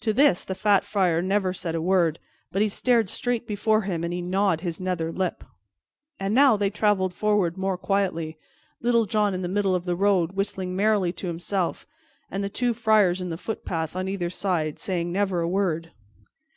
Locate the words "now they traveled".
6.34-7.14